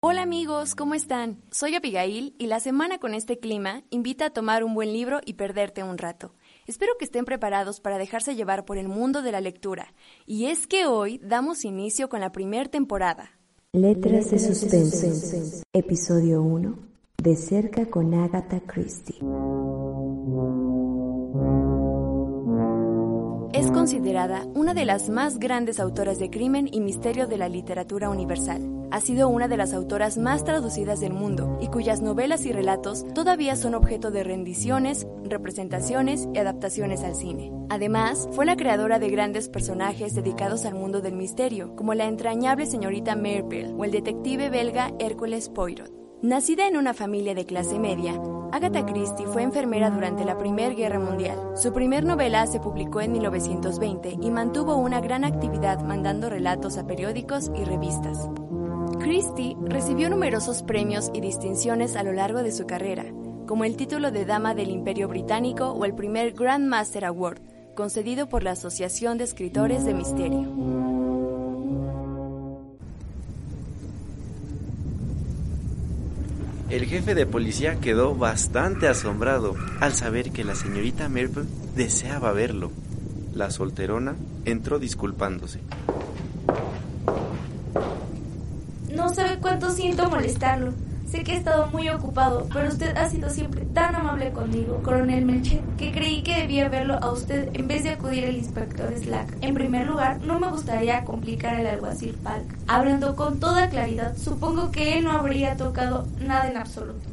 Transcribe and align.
Hola 0.00 0.22
amigos, 0.22 0.74
¿cómo 0.74 0.94
están? 0.94 1.40
Soy 1.50 1.74
Abigail 1.74 2.34
y 2.38 2.48
la 2.48 2.60
semana 2.60 2.98
con 2.98 3.14
este 3.14 3.38
clima 3.38 3.82
invita 3.88 4.26
a 4.26 4.30
tomar 4.30 4.62
un 4.62 4.74
buen 4.74 4.92
libro 4.92 5.20
y 5.24 5.34
perderte 5.34 5.82
un 5.82 5.96
rato. 5.96 6.34
Espero 6.66 6.92
que 6.98 7.06
estén 7.06 7.24
preparados 7.24 7.80
para 7.80 7.96
dejarse 7.96 8.36
llevar 8.36 8.66
por 8.66 8.76
el 8.76 8.88
mundo 8.88 9.22
de 9.22 9.32
la 9.32 9.40
lectura. 9.40 9.94
Y 10.26 10.46
es 10.46 10.66
que 10.66 10.86
hoy 10.86 11.18
damos 11.24 11.64
inicio 11.64 12.10
con 12.10 12.20
la 12.20 12.30
primera 12.30 12.68
temporada. 12.68 13.30
Letras 13.72 14.30
de 14.30 14.38
Suspense, 14.38 15.62
episodio 15.72 16.42
1, 16.42 16.78
de 17.22 17.36
cerca 17.36 17.86
con 17.86 18.12
Agatha 18.12 18.60
Christie. 18.60 19.16
Es 23.54 23.70
considerada 23.70 24.44
una 24.54 24.74
de 24.74 24.84
las 24.84 25.08
más 25.08 25.38
grandes 25.38 25.80
autoras 25.80 26.18
de 26.18 26.28
crimen 26.28 26.68
y 26.70 26.80
misterio 26.80 27.26
de 27.26 27.38
la 27.38 27.48
literatura 27.48 28.10
universal. 28.10 28.75
Ha 28.90 29.00
sido 29.00 29.28
una 29.28 29.48
de 29.48 29.56
las 29.56 29.74
autoras 29.74 30.16
más 30.16 30.44
traducidas 30.44 31.00
del 31.00 31.12
mundo 31.12 31.58
y 31.60 31.68
cuyas 31.68 32.02
novelas 32.02 32.46
y 32.46 32.52
relatos 32.52 33.04
todavía 33.14 33.56
son 33.56 33.74
objeto 33.74 34.10
de 34.10 34.22
rendiciones, 34.22 35.06
representaciones 35.24 36.28
y 36.32 36.38
adaptaciones 36.38 37.02
al 37.02 37.14
cine. 37.14 37.52
Además, 37.68 38.28
fue 38.32 38.46
la 38.46 38.56
creadora 38.56 38.98
de 38.98 39.10
grandes 39.10 39.48
personajes 39.48 40.14
dedicados 40.14 40.64
al 40.64 40.74
mundo 40.74 41.00
del 41.00 41.16
misterio, 41.16 41.74
como 41.74 41.94
la 41.94 42.06
entrañable 42.06 42.66
señorita 42.66 43.16
Merpel 43.16 43.74
o 43.76 43.84
el 43.84 43.90
detective 43.90 44.50
belga 44.50 44.92
Hércules 44.98 45.48
Poirot. 45.48 45.92
Nacida 46.22 46.66
en 46.66 46.76
una 46.76 46.94
familia 46.94 47.34
de 47.34 47.44
clase 47.44 47.78
media, 47.78 48.20
Agatha 48.52 48.86
Christie 48.86 49.26
fue 49.26 49.42
enfermera 49.42 49.90
durante 49.90 50.24
la 50.24 50.38
Primera 50.38 50.74
Guerra 50.74 50.98
Mundial. 50.98 51.38
Su 51.56 51.72
primer 51.72 52.04
novela 52.04 52.46
se 52.46 52.60
publicó 52.60 53.00
en 53.00 53.12
1920 53.12 54.16
y 54.22 54.30
mantuvo 54.30 54.76
una 54.76 55.00
gran 55.00 55.24
actividad 55.24 55.82
mandando 55.82 56.30
relatos 56.30 56.78
a 56.78 56.86
periódicos 56.86 57.50
y 57.54 57.64
revistas. 57.64 58.30
Christie 58.94 59.56
recibió 59.60 60.10
numerosos 60.10 60.62
premios 60.62 61.10
y 61.12 61.20
distinciones 61.20 61.96
a 61.96 62.02
lo 62.02 62.12
largo 62.12 62.42
de 62.42 62.52
su 62.52 62.66
carrera, 62.66 63.04
como 63.46 63.64
el 63.64 63.76
título 63.76 64.10
de 64.10 64.24
Dama 64.24 64.54
del 64.54 64.70
Imperio 64.70 65.08
Británico 65.08 65.70
o 65.70 65.84
el 65.84 65.94
primer 65.94 66.32
Grand 66.32 66.66
Master 66.66 67.04
Award, 67.04 67.40
concedido 67.74 68.28
por 68.28 68.42
la 68.42 68.52
Asociación 68.52 69.18
de 69.18 69.24
Escritores 69.24 69.84
de 69.84 69.94
Misterio. 69.94 70.96
El 76.70 76.84
jefe 76.86 77.14
de 77.14 77.26
policía 77.26 77.76
quedó 77.80 78.14
bastante 78.16 78.88
asombrado 78.88 79.54
al 79.80 79.94
saber 79.94 80.32
que 80.32 80.42
la 80.42 80.56
señorita 80.56 81.08
Merple 81.08 81.44
deseaba 81.76 82.32
verlo. 82.32 82.72
La 83.32 83.50
solterona 83.50 84.16
entró 84.44 84.78
disculpándose. 84.78 85.60
Sabe 89.16 89.38
cuánto 89.38 89.70
siento 89.70 90.10
molestarlo. 90.10 90.74
Sé 91.10 91.22
que 91.22 91.32
he 91.32 91.36
estado 91.38 91.68
muy 91.68 91.88
ocupado, 91.88 92.46
pero 92.52 92.68
usted 92.68 92.94
ha 92.98 93.08
sido 93.08 93.30
siempre 93.30 93.64
tan 93.64 93.94
amable 93.94 94.30
conmigo, 94.30 94.82
coronel 94.82 95.24
Melcher, 95.24 95.62
que 95.78 95.90
creí 95.90 96.22
que 96.22 96.42
debía 96.42 96.68
verlo 96.68 96.98
a 97.00 97.10
usted 97.10 97.48
en 97.54 97.66
vez 97.66 97.82
de 97.82 97.92
acudir 97.92 98.26
al 98.26 98.36
inspector 98.36 98.92
Slack. 98.94 99.38
En 99.40 99.54
primer 99.54 99.86
lugar, 99.86 100.20
no 100.20 100.38
me 100.38 100.50
gustaría 100.50 101.02
complicar 101.06 101.54
al 101.54 101.66
alguacil 101.66 102.14
Falk. 102.22 102.44
Hablando 102.66 103.16
con 103.16 103.40
toda 103.40 103.70
claridad, 103.70 104.14
supongo 104.18 104.70
que 104.70 104.98
él 104.98 105.04
no 105.04 105.12
habría 105.12 105.56
tocado 105.56 106.06
nada 106.20 106.50
en 106.50 106.58
absoluto. 106.58 107.08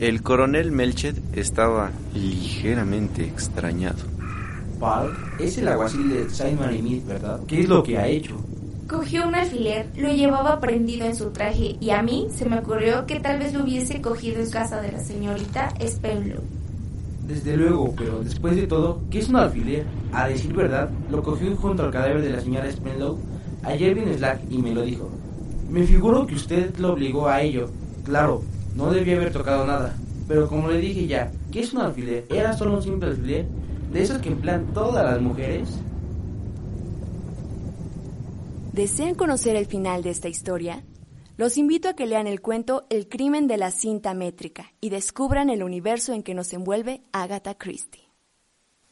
El 0.00 0.22
coronel 0.22 0.70
Melchet 0.70 1.16
estaba 1.34 1.92
ligeramente 2.12 3.24
extrañado. 3.24 4.02
Falk 4.78 5.40
es 5.40 5.56
el 5.56 5.68
alguacil 5.68 6.10
de 6.10 6.28
Simon 6.28 6.76
y 6.76 6.82
Mead, 6.82 7.06
¿verdad? 7.06 7.40
¿Qué 7.48 7.62
es 7.62 7.68
lo 7.70 7.82
que 7.82 7.96
ha 7.96 8.06
hecho? 8.06 8.38
Cogió 8.88 9.26
un 9.26 9.34
alfiler, 9.34 9.86
lo 9.96 10.12
llevaba 10.12 10.60
prendido 10.60 11.06
en 11.06 11.16
su 11.16 11.30
traje 11.30 11.76
y 11.80 11.90
a 11.90 12.02
mí 12.02 12.28
se 12.30 12.44
me 12.44 12.58
ocurrió 12.58 13.06
que 13.06 13.18
tal 13.18 13.38
vez 13.38 13.54
lo 13.54 13.62
hubiese 13.62 14.02
cogido 14.02 14.42
en 14.42 14.50
casa 14.50 14.82
de 14.82 14.92
la 14.92 15.00
señorita 15.00 15.72
Spenlow. 15.80 16.42
Desde 17.26 17.56
luego, 17.56 17.94
pero 17.96 18.22
después 18.22 18.56
de 18.56 18.66
todo, 18.66 19.00
¿qué 19.10 19.20
es 19.20 19.30
un 19.30 19.36
alfiler? 19.36 19.86
A 20.12 20.28
decir 20.28 20.52
verdad, 20.52 20.90
lo 21.10 21.22
cogió 21.22 21.56
junto 21.56 21.82
al 21.82 21.90
cadáver 21.90 22.20
de 22.20 22.28
la 22.28 22.40
señora 22.40 22.70
Spenlow. 22.70 23.18
Ayer 23.62 23.94
vino 23.94 24.12
Slack 24.12 24.42
y 24.50 24.58
me 24.58 24.74
lo 24.74 24.82
dijo. 24.82 25.10
Me 25.70 25.84
figuro 25.84 26.26
que 26.26 26.34
usted 26.34 26.76
lo 26.76 26.92
obligó 26.92 27.26
a 27.26 27.40
ello. 27.40 27.70
Claro, 28.04 28.42
no 28.76 28.90
debía 28.90 29.16
haber 29.16 29.32
tocado 29.32 29.66
nada. 29.66 29.94
Pero 30.28 30.46
como 30.46 30.68
le 30.68 30.78
dije 30.78 31.06
ya, 31.06 31.32
¿qué 31.50 31.60
es 31.60 31.72
un 31.72 31.80
alfiler? 31.80 32.26
¿Era 32.28 32.52
solo 32.52 32.74
un 32.74 32.82
simple 32.82 33.08
alfiler? 33.08 33.46
¿De 33.90 34.02
esos 34.02 34.18
que 34.18 34.28
emplean 34.28 34.66
todas 34.74 35.04
las 35.04 35.22
mujeres? 35.22 35.70
¿Desean 38.74 39.14
conocer 39.14 39.54
el 39.54 39.66
final 39.66 40.02
de 40.02 40.10
esta 40.10 40.26
historia? 40.26 40.84
Los 41.36 41.58
invito 41.58 41.88
a 41.88 41.94
que 41.94 42.06
lean 42.08 42.26
el 42.26 42.40
cuento 42.40 42.86
El 42.90 43.08
crimen 43.08 43.46
de 43.46 43.56
la 43.56 43.70
cinta 43.70 44.14
métrica 44.14 44.72
y 44.80 44.90
descubran 44.90 45.48
el 45.48 45.62
universo 45.62 46.12
en 46.12 46.24
que 46.24 46.34
nos 46.34 46.52
envuelve 46.52 47.04
Agatha 47.12 47.54
Christie. 47.54 48.10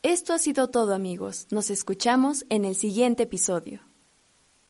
Esto 0.00 0.32
ha 0.32 0.38
sido 0.38 0.70
todo 0.70 0.94
amigos, 0.94 1.46
nos 1.50 1.68
escuchamos 1.68 2.46
en 2.48 2.64
el 2.64 2.74
siguiente 2.74 3.24
episodio. 3.24 3.82